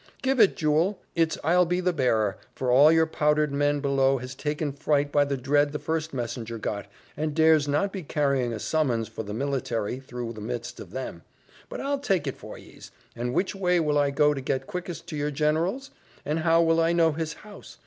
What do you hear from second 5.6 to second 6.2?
the first